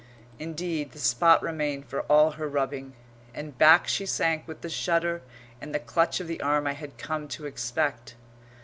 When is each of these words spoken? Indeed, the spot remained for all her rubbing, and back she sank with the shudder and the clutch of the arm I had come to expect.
Indeed, 0.39 0.93
the 0.93 0.97
spot 0.97 1.43
remained 1.43 1.85
for 1.85 2.01
all 2.11 2.31
her 2.31 2.49
rubbing, 2.49 2.95
and 3.35 3.55
back 3.55 3.87
she 3.87 4.07
sank 4.07 4.47
with 4.47 4.61
the 4.61 4.67
shudder 4.69 5.21
and 5.61 5.75
the 5.75 5.79
clutch 5.79 6.19
of 6.19 6.25
the 6.25 6.41
arm 6.41 6.65
I 6.65 6.73
had 6.73 6.97
come 6.97 7.27
to 7.27 7.45
expect. 7.45 8.15